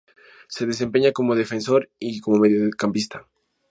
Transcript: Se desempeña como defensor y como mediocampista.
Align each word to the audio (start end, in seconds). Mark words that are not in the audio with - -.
Se 0.47 0.65
desempeña 0.65 1.11
como 1.11 1.35
defensor 1.35 1.91
y 1.99 2.21
como 2.21 2.39
mediocampista. 2.39 3.27